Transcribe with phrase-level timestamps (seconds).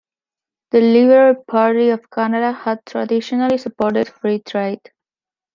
[0.71, 4.81] The Liberal Party of Canada had traditionally supported free trade.